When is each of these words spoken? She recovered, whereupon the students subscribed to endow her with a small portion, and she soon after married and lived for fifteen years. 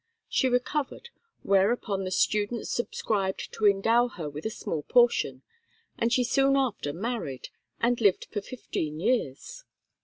She 0.27 0.49
recovered, 0.49 1.09
whereupon 1.43 2.05
the 2.05 2.09
students 2.09 2.71
subscribed 2.71 3.53
to 3.53 3.67
endow 3.67 4.07
her 4.07 4.27
with 4.27 4.47
a 4.47 4.49
small 4.49 4.81
portion, 4.81 5.43
and 5.95 6.11
she 6.11 6.23
soon 6.23 6.57
after 6.57 6.91
married 6.91 7.49
and 7.79 8.01
lived 8.01 8.25
for 8.31 8.41
fifteen 8.41 8.99
years. 8.99 9.63